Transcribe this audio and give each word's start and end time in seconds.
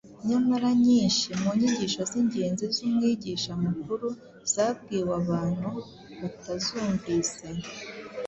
nyamara 0.27 0.69
nyinshi 0.85 1.27
mu 1.41 1.49
nyigisho 1.59 2.01
z’ingenzi 2.09 2.65
z’umwigisha 2.75 3.51
mukuru 3.63 4.07
zabwiwe 4.53 5.13
abantu 5.21 5.69
batazumvise. 6.19 7.43